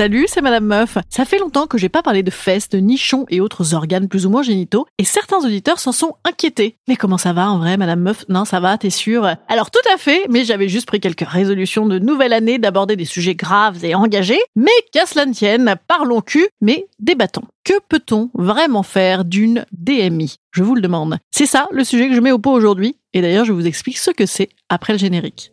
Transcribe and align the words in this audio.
Salut, 0.00 0.24
c'est 0.28 0.40
Madame 0.40 0.64
Meuf. 0.64 0.96
Ça 1.10 1.26
fait 1.26 1.36
longtemps 1.36 1.66
que 1.66 1.76
j'ai 1.76 1.90
pas 1.90 2.02
parlé 2.02 2.22
de 2.22 2.30
fesses, 2.30 2.70
de 2.70 2.78
nichons 2.78 3.26
et 3.28 3.42
autres 3.42 3.74
organes 3.74 4.08
plus 4.08 4.24
ou 4.24 4.30
moins 4.30 4.42
génitaux, 4.42 4.86
et 4.96 5.04
certains 5.04 5.44
auditeurs 5.44 5.78
s'en 5.78 5.92
sont 5.92 6.14
inquiétés. 6.24 6.76
Mais 6.88 6.96
comment 6.96 7.18
ça 7.18 7.34
va 7.34 7.50
en 7.50 7.58
vrai, 7.58 7.76
Madame 7.76 8.00
Meuf? 8.00 8.24
Non, 8.30 8.46
ça 8.46 8.60
va, 8.60 8.78
t'es 8.78 8.88
sûre? 8.88 9.36
Alors 9.46 9.70
tout 9.70 9.86
à 9.92 9.98
fait, 9.98 10.24
mais 10.30 10.46
j'avais 10.46 10.70
juste 10.70 10.86
pris 10.86 11.00
quelques 11.00 11.28
résolutions 11.28 11.84
de 11.84 11.98
nouvelle 11.98 12.32
année 12.32 12.56
d'aborder 12.56 12.96
des 12.96 13.04
sujets 13.04 13.34
graves 13.34 13.84
et 13.84 13.94
engagés. 13.94 14.40
Mais 14.56 14.70
qu'à 14.90 15.04
cela 15.04 15.26
ne 15.26 15.34
tienne, 15.34 15.74
parlons 15.86 16.22
cul, 16.22 16.48
mais 16.62 16.86
débattons. 16.98 17.44
Que 17.62 17.74
peut-on 17.86 18.30
vraiment 18.32 18.82
faire 18.82 19.26
d'une 19.26 19.66
DMI 19.72 20.36
Je 20.50 20.62
vous 20.62 20.76
le 20.76 20.80
demande. 20.80 21.18
C'est 21.30 21.44
ça 21.44 21.68
le 21.72 21.84
sujet 21.84 22.08
que 22.08 22.14
je 22.14 22.22
mets 22.22 22.32
au 22.32 22.38
pot 22.38 22.52
aujourd'hui, 22.52 22.96
et 23.12 23.20
d'ailleurs 23.20 23.44
je 23.44 23.52
vous 23.52 23.66
explique 23.66 23.98
ce 23.98 24.12
que 24.12 24.24
c'est 24.24 24.48
après 24.70 24.94
le 24.94 24.98
générique. 24.98 25.52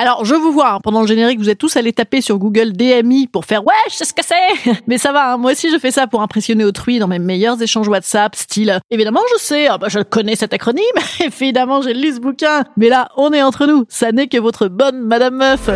Alors, 0.00 0.24
je 0.24 0.36
vous 0.36 0.52
vois, 0.52 0.74
hein, 0.74 0.78
pendant 0.80 1.00
le 1.00 1.08
générique, 1.08 1.40
vous 1.40 1.50
êtes 1.50 1.58
tous 1.58 1.76
allés 1.76 1.92
taper 1.92 2.20
sur 2.20 2.38
Google 2.38 2.72
DMI 2.72 3.26
pour 3.26 3.44
faire 3.44 3.64
«Ouais, 3.66 3.74
je 3.90 3.96
sais 3.96 4.04
ce 4.04 4.12
que 4.12 4.22
c'est!» 4.24 4.72
Mais 4.86 4.96
ça 4.96 5.10
va, 5.10 5.32
hein, 5.32 5.38
moi 5.38 5.50
aussi 5.50 5.72
je 5.72 5.78
fais 5.78 5.90
ça 5.90 6.06
pour 6.06 6.22
impressionner 6.22 6.64
autrui 6.64 7.00
dans 7.00 7.08
mes 7.08 7.18
meilleurs 7.18 7.60
échanges 7.60 7.88
WhatsApp, 7.88 8.36
style 8.36 8.78
«Évidemment, 8.92 9.22
je 9.34 9.42
sais, 9.42 9.66
ah 9.66 9.76
bah, 9.76 9.88
je 9.90 9.98
connais 9.98 10.36
cet 10.36 10.54
acronyme, 10.54 10.84
évidemment, 11.20 11.82
j'ai 11.82 11.94
lu 11.94 12.14
ce 12.14 12.20
bouquin, 12.20 12.62
mais 12.76 12.88
là, 12.88 13.08
on 13.16 13.32
est 13.32 13.42
entre 13.42 13.66
nous, 13.66 13.86
ça 13.88 14.12
n'est 14.12 14.28
que 14.28 14.38
votre 14.38 14.68
bonne 14.68 15.00
Madame 15.00 15.34
Meuf!» 15.34 15.68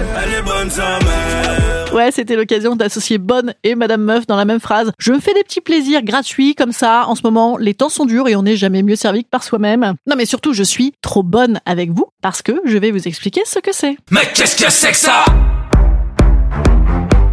Ouais, 1.92 2.10
c'était 2.10 2.36
l'occasion 2.36 2.74
d'associer 2.74 3.18
bonne 3.18 3.52
et 3.64 3.74
Madame 3.74 4.02
Meuf 4.02 4.26
dans 4.26 4.36
la 4.36 4.46
même 4.46 4.60
phrase. 4.60 4.92
Je 4.98 5.12
me 5.12 5.20
fais 5.20 5.34
des 5.34 5.42
petits 5.42 5.60
plaisirs 5.60 6.02
gratuits 6.02 6.54
comme 6.54 6.72
ça. 6.72 7.04
En 7.06 7.14
ce 7.14 7.20
moment, 7.22 7.58
les 7.58 7.74
temps 7.74 7.90
sont 7.90 8.06
durs 8.06 8.28
et 8.28 8.34
on 8.34 8.44
n'est 8.44 8.56
jamais 8.56 8.82
mieux 8.82 8.96
servi 8.96 9.24
que 9.24 9.28
par 9.28 9.42
soi-même. 9.42 9.92
Non, 10.06 10.16
mais 10.16 10.24
surtout, 10.24 10.54
je 10.54 10.62
suis 10.62 10.94
trop 11.02 11.22
bonne 11.22 11.60
avec 11.66 11.90
vous 11.90 12.06
parce 12.22 12.40
que 12.40 12.52
je 12.64 12.78
vais 12.78 12.92
vous 12.92 13.06
expliquer 13.06 13.42
ce 13.44 13.58
que 13.58 13.74
c'est. 13.74 13.98
Mais 14.12 14.30
qu'est-ce 14.34 14.62
que 14.62 14.70
c'est 14.70 14.90
que 14.90 14.96
ça? 14.98 15.24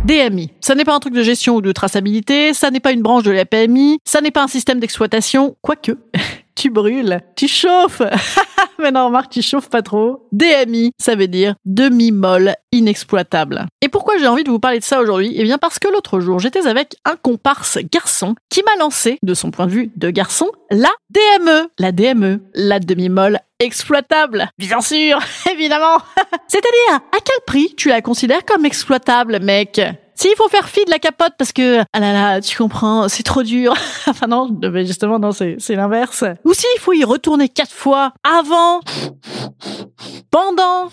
DMI. 0.06 0.54
Ça 0.62 0.76
n'est 0.76 0.86
pas 0.86 0.96
un 0.96 1.00
truc 1.02 1.14
de 1.14 1.24
gestion 1.24 1.56
ou 1.56 1.62
de 1.62 1.74
traçabilité, 1.74 2.54
ça 2.54 2.72
n'est 2.72 2.80
pas 2.80 2.94
une 2.94 3.02
branche 3.02 3.24
de 3.24 3.32
la 3.32 3.44
PMI, 3.44 4.00
ça 4.06 4.22
n'est 4.22 4.32
pas 4.32 4.44
un 4.44 4.48
système 4.48 4.80
d'exploitation, 4.80 5.58
quoique. 5.62 5.92
tu 6.60 6.70
brûles, 6.70 7.22
tu 7.38 7.48
chauffes. 7.48 8.02
Mais 8.80 8.92
non, 8.92 9.06
remarque, 9.06 9.32
tu 9.32 9.42
chauffes 9.42 9.70
pas 9.70 9.82
trop. 9.82 10.28
DMI, 10.34 10.92
ça 11.00 11.16
veut 11.16 11.30
dire 11.30 11.56
demi-molle 11.66 12.54
inexploitable. 12.74 13.66
Et 13.82 13.88
pourquoi 13.88 14.18
j'ai 14.18 14.28
envie 14.28 14.44
de 14.44 14.50
vous 14.50 14.60
parler 14.60 14.80
de 14.80 14.84
ça 14.84 15.00
aujourd'hui? 15.00 15.34
Eh 15.36 15.44
bien 15.44 15.58
parce 15.58 15.80
que 15.80 15.88
l'autre 15.88 16.20
jour, 16.20 16.40
j'étais 16.40 16.68
avec 16.68 16.98
un 17.06 17.16
comparse 17.16 17.78
garçon 17.92 18.36
qui 18.50 18.62
m'a 18.64 18.76
lancé, 18.78 19.20
de 19.24 19.34
son 19.34 19.52
point 19.52 19.68
de 19.68 19.72
vue 19.72 19.92
de 19.96 20.10
garçon, 20.10 20.52
la 20.70 20.90
DME. 21.10 21.70
La 21.80 21.94
DME, 21.94 22.42
la 22.54 22.80
demi-molle 22.80 23.40
exploitable. 23.60 24.50
Bien 24.58 24.82
sûr, 24.82 25.20
évidemment. 25.52 25.98
C'est-à-dire, 26.48 26.96
à 26.96 27.20
quel 27.24 27.40
prix 27.48 27.74
tu 27.76 27.88
la 27.88 28.02
considères 28.02 28.44
comme 28.44 28.66
exploitable, 28.66 29.40
mec? 29.42 29.82
S'il 30.20 30.36
faut 30.36 30.50
faire 30.50 30.68
fi 30.68 30.84
de 30.84 30.92
la 30.92 31.00
capote 31.00 31.34
parce 31.38 31.54
que 31.54 31.80
ah 31.94 32.00
là 32.00 32.12
là, 32.12 32.42
tu 32.42 32.58
comprends, 32.58 33.08
c'est 33.08 33.24
trop 33.24 33.42
dur. 33.42 33.74
enfin 34.08 34.28
non, 34.28 34.50
justement 34.86 35.18
non, 35.18 35.32
c'est 35.32 35.58
l'inverse. 35.70 36.26
Ou 36.44 36.54
s'il 36.54 36.80
faut 36.80 36.92
y 36.94 37.06
retourner 37.06 37.48
quatre 37.48 37.72
fois 37.72 38.12
avant, 38.24 38.82
pendant, 40.30 40.90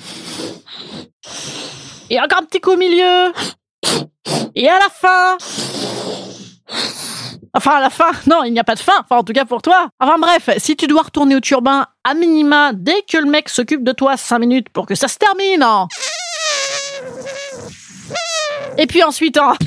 et 2.08 2.20
encore 2.20 2.38
un 2.40 2.44
petit 2.44 2.60
coup 2.60 2.70
au 2.72 2.76
milieu, 2.76 3.32
et 4.54 4.68
à 4.68 4.78
la 4.78 4.88
fin. 4.92 5.36
Enfin, 7.54 7.76
à 7.76 7.80
la 7.80 7.90
fin, 7.90 8.10
non, 8.26 8.44
il 8.44 8.52
n'y 8.52 8.58
a 8.60 8.64
pas 8.64 8.74
de 8.74 8.80
fin. 8.80 8.92
Enfin, 9.00 9.16
en 9.16 9.24
tout 9.24 9.32
cas 9.32 9.46
pour 9.46 9.62
toi. 9.62 9.88
Enfin 9.98 10.18
bref, 10.18 10.50
si 10.58 10.76
tu 10.76 10.86
dois 10.86 11.02
retourner 11.02 11.34
au 11.34 11.40
turbin 11.40 11.86
à 12.04 12.12
minima 12.12 12.72
dès 12.74 13.02
que 13.10 13.16
le 13.16 13.24
mec 13.24 13.48
s'occupe 13.48 13.82
de 13.82 13.92
toi 13.92 14.18
5 14.18 14.38
minutes 14.38 14.68
pour 14.68 14.84
que 14.86 14.94
ça 14.94 15.08
se 15.08 15.16
termine. 15.16 15.62
hein. 15.62 15.88
Et 18.78 18.86
puis 18.86 19.02
ensuite, 19.02 19.38
hein. 19.38 19.54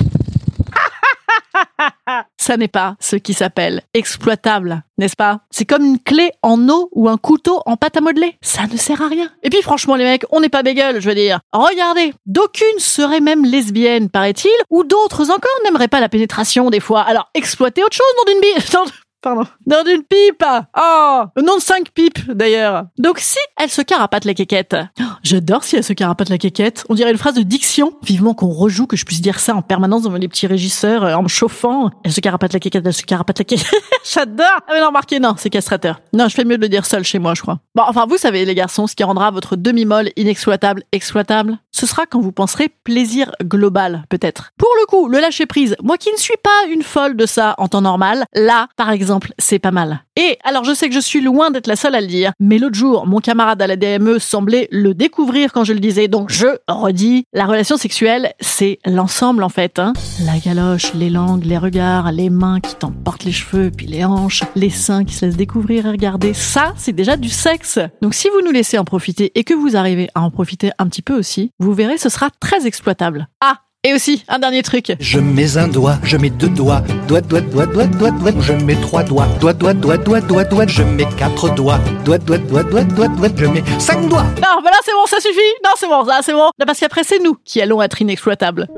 Ça 2.38 2.56
n'est 2.56 2.68
pas 2.68 2.96
ce 3.00 3.16
qui 3.16 3.34
s'appelle 3.34 3.82
exploitable, 3.94 4.82
n'est-ce 4.98 5.16
pas? 5.16 5.40
C'est 5.50 5.64
comme 5.64 5.84
une 5.84 5.98
clé 5.98 6.32
en 6.42 6.68
eau 6.68 6.88
ou 6.92 7.08
un 7.08 7.16
couteau 7.16 7.60
en 7.66 7.76
pâte 7.76 7.96
à 7.96 8.00
modeler. 8.00 8.36
Ça 8.42 8.62
ne 8.70 8.76
sert 8.76 9.02
à 9.02 9.08
rien. 9.08 9.30
Et 9.42 9.50
puis 9.50 9.62
franchement 9.62 9.96
les 9.96 10.04
mecs, 10.04 10.24
on 10.30 10.40
n'est 10.40 10.48
pas 10.48 10.62
bégueule, 10.62 11.00
je 11.00 11.08
veux 11.08 11.14
dire. 11.14 11.40
Regardez, 11.52 12.14
d'aucunes 12.26 12.78
seraient 12.78 13.20
même 13.20 13.44
lesbiennes, 13.44 14.10
paraît-il, 14.10 14.50
ou 14.70 14.84
d'autres 14.84 15.30
encore 15.30 15.50
n'aimeraient 15.64 15.88
pas 15.88 16.00
la 16.00 16.08
pénétration 16.08 16.70
des 16.70 16.80
fois. 16.80 17.02
Alors 17.02 17.30
exploiter 17.34 17.82
autre 17.82 17.96
chose, 17.96 18.06
non 18.18 18.32
d'une 18.32 18.40
bille 18.40 18.64
Pardon. 19.22 19.44
Non 19.66 19.82
d'une 19.84 20.02
pipe 20.02 20.44
Oh 20.76 21.24
Non 21.36 21.56
de 21.56 21.60
cinq 21.60 21.90
pipes, 21.90 22.32
d'ailleurs. 22.32 22.84
Donc 22.98 23.18
si 23.18 23.38
elle 23.58 23.68
se 23.68 23.82
carapate 23.82 24.24
la 24.24 24.32
quéquette. 24.32 24.74
Oh, 24.98 25.04
J'adore 25.22 25.64
si 25.64 25.76
elle 25.76 25.84
se 25.84 25.92
carapate 25.92 26.30
la 26.30 26.38
quéquette. 26.38 26.84
On 26.88 26.94
dirait 26.94 27.10
une 27.10 27.18
phrase 27.18 27.34
de 27.34 27.42
diction. 27.42 27.92
Vivement 28.02 28.32
qu'on 28.32 28.48
rejoue, 28.48 28.86
que 28.86 28.96
je 28.96 29.04
puisse 29.04 29.20
dire 29.20 29.38
ça 29.38 29.54
en 29.54 29.60
permanence 29.62 30.02
devant 30.02 30.16
les 30.16 30.28
petits 30.28 30.46
régisseurs, 30.46 31.04
euh, 31.04 31.14
en 31.14 31.22
me 31.22 31.28
chauffant. 31.28 31.90
Elle 32.04 32.12
se 32.12 32.20
carapate 32.20 32.54
la 32.54 32.58
quéquette, 32.58 32.86
elle 32.86 32.94
se 32.94 33.02
carapate 33.02 33.38
la 33.38 33.44
quéquette. 33.44 33.70
J'adore 34.12 34.46
Ah 34.66 34.72
mais 34.72 34.80
non, 34.80 34.86
remarquez, 34.88 35.20
non, 35.20 35.34
c'est 35.36 35.50
castrateur. 35.50 36.00
Non, 36.14 36.28
je 36.28 36.34
fais 36.34 36.44
mieux 36.44 36.56
de 36.56 36.62
le 36.62 36.68
dire 36.68 36.86
seul 36.86 37.04
chez 37.04 37.18
moi, 37.18 37.34
je 37.34 37.42
crois. 37.42 37.58
Bon, 37.74 37.82
enfin, 37.86 38.06
vous 38.08 38.16
savez, 38.16 38.44
les 38.44 38.54
garçons, 38.54 38.86
ce 38.86 38.96
qui 38.96 39.04
rendra 39.04 39.30
votre 39.30 39.56
demi-molle 39.56 40.10
inexploitable 40.16 40.84
exploitable, 40.92 41.58
ce 41.70 41.86
sera 41.86 42.06
quand 42.06 42.20
vous 42.20 42.32
penserez 42.32 42.70
plaisir 42.84 43.30
global, 43.44 44.04
peut-être. 44.08 44.52
Pour 44.56 44.70
le 44.80 44.86
coup, 44.86 45.08
le 45.08 45.20
lâcher-prise, 45.20 45.76
moi 45.82 45.98
qui 45.98 46.10
ne 46.12 46.18
suis 46.18 46.36
pas 46.42 46.70
une 46.70 46.82
folle 46.82 47.16
de 47.16 47.26
ça 47.26 47.54
en 47.58 47.68
temps 47.68 47.82
normal, 47.82 48.24
là, 48.34 48.68
par 48.76 48.90
exemple, 48.90 49.32
c'est 49.38 49.58
pas 49.58 49.70
mal. 49.70 50.02
Et 50.16 50.38
alors 50.44 50.64
je 50.64 50.74
sais 50.74 50.88
que 50.88 50.94
je 50.94 51.00
suis 51.00 51.20
loin 51.20 51.50
d'être 51.50 51.66
la 51.66 51.76
seule 51.76 51.94
à 51.94 52.00
le 52.00 52.06
dire, 52.06 52.32
mais 52.40 52.58
l'autre 52.58 52.74
jour, 52.74 53.06
mon 53.06 53.20
camarade 53.20 53.62
à 53.62 53.66
la 53.66 53.76
DME 53.76 54.18
semblait 54.18 54.68
le 54.70 54.92
découvrir 54.92 55.09
quand 55.52 55.64
je 55.64 55.72
le 55.72 55.80
disais, 55.80 56.08
donc 56.08 56.30
je 56.30 56.46
redis, 56.68 57.24
la 57.32 57.46
relation 57.46 57.76
sexuelle, 57.76 58.32
c'est 58.40 58.78
l'ensemble 58.84 59.42
en 59.42 59.48
fait. 59.48 59.78
Hein. 59.78 59.92
La 60.24 60.38
galoche, 60.38 60.94
les 60.94 61.10
langues, 61.10 61.44
les 61.44 61.58
regards, 61.58 62.12
les 62.12 62.30
mains 62.30 62.60
qui 62.60 62.74
t'emportent 62.74 63.24
les 63.24 63.32
cheveux, 63.32 63.70
puis 63.70 63.86
les 63.86 64.04
hanches, 64.04 64.42
les 64.54 64.70
seins 64.70 65.04
qui 65.04 65.14
se 65.14 65.26
laissent 65.26 65.36
découvrir 65.36 65.86
et 65.86 65.90
regarder, 65.90 66.34
ça, 66.34 66.74
c'est 66.76 66.92
déjà 66.92 67.16
du 67.16 67.28
sexe. 67.28 67.78
Donc 68.02 68.14
si 68.14 68.28
vous 68.28 68.42
nous 68.44 68.52
laissez 68.52 68.78
en 68.78 68.84
profiter 68.84 69.32
et 69.34 69.44
que 69.44 69.54
vous 69.54 69.76
arrivez 69.76 70.08
à 70.14 70.22
en 70.22 70.30
profiter 70.30 70.70
un 70.78 70.88
petit 70.88 71.02
peu 71.02 71.16
aussi, 71.16 71.52
vous 71.58 71.74
verrez, 71.74 71.98
ce 71.98 72.08
sera 72.08 72.30
très 72.40 72.66
exploitable. 72.66 73.28
Ah 73.40 73.58
et 73.82 73.94
aussi, 73.94 74.24
un 74.28 74.38
dernier 74.38 74.62
truc. 74.62 74.92
Je 75.00 75.18
mets 75.18 75.56
un 75.56 75.66
doigt, 75.66 75.96
je 76.02 76.18
mets 76.18 76.28
deux 76.28 76.50
doigts, 76.50 76.82
doigt, 77.08 77.22
doigt, 77.22 77.40
doigt, 77.40 77.64
doigt, 77.64 77.86
doigt, 77.86 78.10
doigt, 78.10 78.32
je 78.40 78.52
mets 78.52 78.76
trois 78.76 79.02
doigts, 79.02 79.26
doigt, 79.40 79.54
doigt, 79.54 79.72
doigt, 79.72 79.96
doigt, 79.96 80.20
doigt, 80.20 80.44
doigt, 80.44 80.66
je 80.66 80.82
mets 80.82 81.08
quatre 81.16 81.54
doigts, 81.54 81.78
doigt, 82.04 82.18
doigt, 82.18 82.36
doigt, 82.38 82.62
doigt, 82.62 82.84
doigt, 82.84 83.08
doigt, 83.08 83.28
je 83.34 83.46
mets 83.46 83.64
cinq 83.78 84.06
doigts. 84.08 84.24
Non, 84.36 84.60
bah 84.62 84.70
là 84.70 84.78
c'est 84.84 84.92
bon, 84.92 85.06
ça 85.06 85.18
suffit. 85.18 85.38
Non, 85.64 85.70
c'est 85.76 85.86
bon, 85.86 86.04
là 86.04 86.20
c'est 86.22 86.34
bon. 86.34 86.50
Là 86.58 86.66
parce 86.66 86.78
qu'après 86.78 87.04
c'est 87.04 87.20
nous 87.20 87.36
qui 87.44 87.62
allons 87.62 87.80
être 87.80 88.02
inexploitables. 88.02 88.68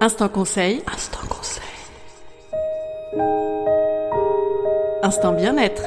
Instant 0.00 0.28
conseil. 0.28 0.82
Instant 0.92 1.26
conseil. 1.28 1.62
Instant 5.02 5.32
bien-être. 5.32 5.82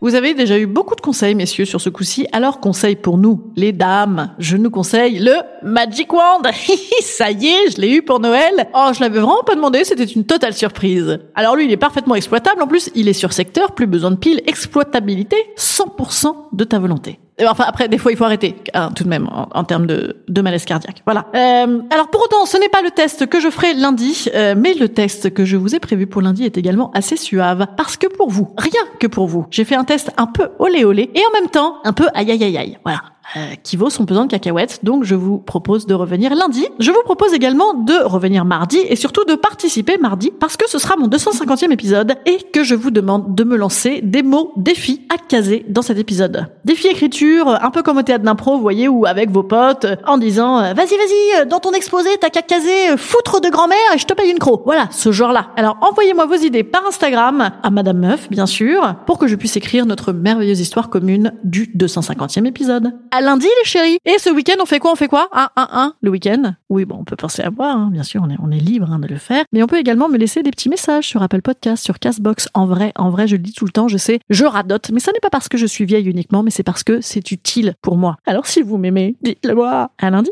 Vous 0.00 0.14
avez 0.14 0.32
déjà 0.32 0.56
eu 0.56 0.66
beaucoup 0.66 0.94
de 0.94 1.00
conseils, 1.00 1.34
messieurs, 1.34 1.64
sur 1.64 1.80
ce 1.80 1.88
coup-ci. 1.88 2.26
Alors, 2.30 2.60
conseil 2.60 2.94
pour 2.94 3.18
nous, 3.18 3.52
les 3.56 3.72
dames. 3.72 4.32
Je 4.38 4.56
nous 4.56 4.70
conseille 4.70 5.18
le 5.18 5.34
Magic 5.64 6.12
Wand. 6.12 6.42
Ça 7.02 7.32
y 7.32 7.48
est, 7.48 7.70
je 7.74 7.80
l'ai 7.80 7.96
eu 7.96 8.02
pour 8.02 8.20
Noël. 8.20 8.68
Oh, 8.74 8.90
je 8.94 9.00
l'avais 9.00 9.18
vraiment 9.18 9.42
pas 9.44 9.56
demandé, 9.56 9.82
c'était 9.82 10.04
une 10.04 10.24
totale 10.24 10.54
surprise. 10.54 11.18
Alors 11.34 11.56
lui, 11.56 11.64
il 11.64 11.72
est 11.72 11.76
parfaitement 11.76 12.14
exploitable. 12.14 12.62
En 12.62 12.68
plus, 12.68 12.90
il 12.94 13.08
est 13.08 13.12
sur 13.12 13.32
secteur, 13.32 13.72
plus 13.72 13.88
besoin 13.88 14.12
de 14.12 14.16
piles, 14.16 14.40
exploitabilité, 14.46 15.36
100% 15.56 16.32
de 16.52 16.64
ta 16.64 16.78
volonté. 16.78 17.18
Enfin, 17.46 17.64
après, 17.66 17.88
des 17.88 17.98
fois, 17.98 18.10
il 18.12 18.18
faut 18.18 18.24
arrêter, 18.24 18.56
hein, 18.74 18.90
tout 18.94 19.04
de 19.04 19.08
même, 19.08 19.28
en, 19.30 19.64
termes 19.64 19.86
de, 19.86 20.16
de, 20.28 20.40
malaise 20.42 20.64
cardiaque. 20.64 21.02
Voilà. 21.04 21.26
Euh, 21.34 21.80
alors, 21.90 22.08
pour 22.10 22.22
autant, 22.22 22.46
ce 22.46 22.56
n'est 22.56 22.68
pas 22.68 22.82
le 22.82 22.90
test 22.90 23.26
que 23.26 23.40
je 23.40 23.48
ferai 23.48 23.74
lundi, 23.74 24.26
euh, 24.34 24.54
mais 24.56 24.74
le 24.74 24.88
test 24.88 25.32
que 25.32 25.44
je 25.44 25.56
vous 25.56 25.74
ai 25.74 25.80
prévu 25.80 26.06
pour 26.06 26.22
lundi 26.22 26.44
est 26.44 26.58
également 26.58 26.90
assez 26.92 27.16
suave. 27.16 27.66
Parce 27.76 27.96
que 27.96 28.06
pour 28.06 28.30
vous, 28.30 28.48
rien 28.56 28.82
que 28.98 29.06
pour 29.06 29.26
vous, 29.26 29.46
j'ai 29.50 29.64
fait 29.64 29.76
un 29.76 29.84
test 29.84 30.10
un 30.16 30.26
peu 30.26 30.48
olé 30.58 30.84
olé, 30.84 31.10
et 31.14 31.20
en 31.20 31.40
même 31.40 31.50
temps, 31.50 31.76
un 31.84 31.92
peu 31.92 32.08
aïe 32.14 32.30
aïe 32.30 32.42
aïe 32.42 32.58
aïe. 32.58 32.78
Voilà 32.84 33.02
euh, 33.36 33.54
qui 33.62 33.76
vaut 33.76 33.90
son 33.90 34.06
pesant 34.06 34.24
de 34.24 34.30
cacahuètes. 34.30 34.80
Donc 34.84 35.04
je 35.04 35.14
vous 35.14 35.36
propose 35.36 35.86
de 35.86 35.92
revenir 35.92 36.34
lundi. 36.34 36.66
Je 36.78 36.90
vous 36.90 37.02
propose 37.04 37.34
également 37.34 37.74
de 37.74 37.92
revenir 38.04 38.46
mardi 38.46 38.78
et 38.78 38.96
surtout 38.96 39.24
de 39.24 39.34
participer 39.34 39.98
mardi 39.98 40.30
parce 40.30 40.56
que 40.56 40.68
ce 40.68 40.78
sera 40.78 40.96
mon 40.96 41.08
250e 41.08 41.70
épisode 41.70 42.14
et 42.24 42.38
que 42.52 42.64
je 42.64 42.74
vous 42.74 42.90
demande 42.90 43.34
de 43.34 43.44
me 43.44 43.56
lancer 43.56 44.00
des 44.02 44.22
mots 44.22 44.52
défis 44.56 45.06
à 45.14 45.18
caser 45.18 45.66
dans 45.68 45.82
cet 45.82 45.98
épisode. 45.98 46.46
Défi 46.64 46.86
écriture, 46.86 47.58
un 47.62 47.70
peu 47.70 47.82
comme 47.82 47.98
au 47.98 48.02
théâtre 48.02 48.24
d'impro, 48.24 48.56
vous 48.56 48.62
voyez, 48.62 48.88
ou 48.88 49.04
avec 49.04 49.30
vos 49.30 49.42
potes, 49.42 49.86
en 50.06 50.16
disant 50.16 50.60
euh, 50.60 50.72
vas-y 50.72 50.96
vas-y, 50.96 51.42
euh, 51.42 51.44
dans 51.44 51.60
ton 51.60 51.72
exposé 51.72 52.08
t'as 52.20 52.30
qu'à 52.30 52.40
caser 52.40 52.96
foutre 52.96 53.42
de 53.42 53.50
grand-mère 53.50 53.76
et 53.94 53.98
je 53.98 54.06
te 54.06 54.14
paye 54.14 54.30
une 54.30 54.38
croc. 54.38 54.62
Voilà, 54.64 54.88
ce 54.90 55.12
genre-là. 55.12 55.48
Alors 55.56 55.76
envoyez-moi 55.82 56.24
vos 56.24 56.36
idées 56.36 56.64
par 56.64 56.86
Instagram 56.86 57.50
à 57.62 57.70
Madame 57.70 57.98
Meuf, 57.98 58.30
bien 58.30 58.46
sûr, 58.46 58.94
pour 59.06 59.18
que 59.18 59.26
je 59.26 59.36
puisse 59.36 59.56
écrire 59.58 59.84
notre 59.84 60.12
merveilleuse 60.12 60.60
histoire 60.60 60.88
commune 60.88 61.34
du 61.44 61.70
250e 61.76 62.46
épisode 62.46 62.94
lundi, 63.20 63.46
les 63.46 63.68
chéris. 63.68 63.98
Et 64.04 64.18
ce 64.18 64.30
week-end, 64.30 64.56
on 64.60 64.66
fait 64.66 64.78
quoi? 64.78 64.92
On 64.92 64.96
fait 64.96 65.08
quoi? 65.08 65.28
Un, 65.32 65.48
un, 65.56 65.68
un, 65.72 65.94
le 66.00 66.10
week-end? 66.10 66.54
Oui, 66.68 66.84
bon, 66.84 66.96
on 67.00 67.04
peut 67.04 67.16
penser 67.16 67.42
à 67.42 67.50
voir, 67.50 67.76
hein. 67.76 67.88
bien 67.92 68.02
sûr, 68.02 68.22
on 68.24 68.30
est, 68.30 68.36
on 68.42 68.50
est 68.50 68.58
libre 68.58 68.90
hein, 68.92 68.98
de 68.98 69.06
le 69.08 69.16
faire. 69.16 69.44
Mais 69.52 69.62
on 69.62 69.66
peut 69.66 69.78
également 69.78 70.08
me 70.08 70.18
laisser 70.18 70.42
des 70.42 70.50
petits 70.50 70.68
messages 70.68 71.06
sur 71.06 71.22
Apple 71.22 71.42
Podcast, 71.42 71.82
sur 71.84 71.98
Castbox. 71.98 72.48
En 72.54 72.66
vrai, 72.66 72.92
en 72.96 73.10
vrai, 73.10 73.26
je 73.26 73.36
le 73.36 73.42
dis 73.42 73.52
tout 73.52 73.64
le 73.64 73.72
temps, 73.72 73.88
je 73.88 73.96
sais, 73.96 74.20
je 74.30 74.44
radote. 74.44 74.90
Mais 74.92 75.00
ça 75.00 75.12
n'est 75.12 75.20
pas 75.20 75.30
parce 75.30 75.48
que 75.48 75.58
je 75.58 75.66
suis 75.66 75.84
vieille 75.84 76.08
uniquement, 76.08 76.42
mais 76.42 76.50
c'est 76.50 76.62
parce 76.62 76.84
que 76.84 77.00
c'est 77.00 77.30
utile 77.30 77.74
pour 77.82 77.96
moi. 77.96 78.16
Alors 78.26 78.46
si 78.46 78.62
vous 78.62 78.76
m'aimez, 78.78 79.16
dites-le 79.22 79.54
moi. 79.54 79.90
À 79.98 80.10
lundi. 80.10 80.30